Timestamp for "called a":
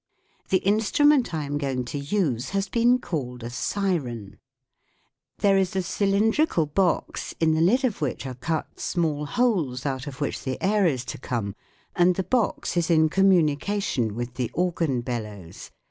2.97-3.51